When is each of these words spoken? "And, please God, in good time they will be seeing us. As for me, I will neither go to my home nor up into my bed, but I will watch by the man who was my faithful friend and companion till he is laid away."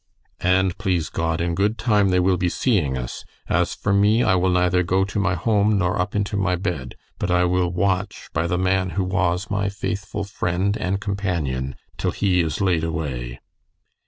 "And, 0.39 0.75
please 0.79 1.09
God, 1.09 1.39
in 1.41 1.53
good 1.53 1.77
time 1.77 2.09
they 2.09 2.19
will 2.19 2.35
be 2.35 2.49
seeing 2.49 2.97
us. 2.97 3.23
As 3.47 3.75
for 3.75 3.93
me, 3.93 4.23
I 4.23 4.33
will 4.33 4.49
neither 4.49 4.81
go 4.81 5.05
to 5.05 5.19
my 5.19 5.35
home 5.35 5.77
nor 5.77 6.01
up 6.01 6.15
into 6.15 6.35
my 6.35 6.55
bed, 6.55 6.95
but 7.19 7.29
I 7.29 7.43
will 7.43 7.69
watch 7.69 8.27
by 8.33 8.47
the 8.47 8.57
man 8.57 8.89
who 8.97 9.03
was 9.03 9.51
my 9.51 9.69
faithful 9.69 10.23
friend 10.23 10.75
and 10.75 10.99
companion 10.99 11.75
till 11.99 12.09
he 12.13 12.41
is 12.41 12.61
laid 12.61 12.83
away." 12.83 13.41